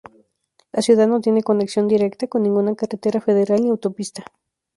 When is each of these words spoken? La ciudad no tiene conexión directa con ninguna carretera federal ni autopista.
La 0.71 0.81
ciudad 0.81 1.07
no 1.07 1.21
tiene 1.21 1.43
conexión 1.43 1.87
directa 1.87 2.25
con 2.25 2.41
ninguna 2.41 2.73
carretera 2.75 3.21
federal 3.21 3.61
ni 3.61 3.69
autopista. 3.69 4.25